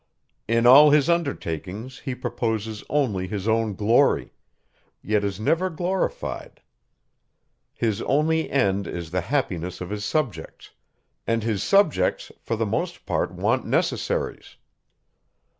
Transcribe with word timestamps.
In 0.47 0.65
all 0.65 0.89
his 0.89 1.11
undertakings, 1.11 1.99
he 1.99 2.15
proposes 2.15 2.83
only 2.89 3.27
his 3.27 3.47
own 3.47 3.75
glory; 3.75 4.33
yet 5.03 5.23
is 5.23 5.39
never 5.39 5.69
glorified. 5.69 6.63
His 7.75 8.01
only 8.01 8.49
end 8.49 8.87
is 8.87 9.11
the 9.11 9.21
happiness 9.21 9.79
of 9.79 9.91
his 9.91 10.03
subjects; 10.03 10.71
and 11.27 11.43
his 11.43 11.61
subjects, 11.61 12.31
for 12.41 12.55
the 12.55 12.65
most 12.65 13.05
part 13.05 13.29
want 13.31 13.67
necessaries. 13.67 14.55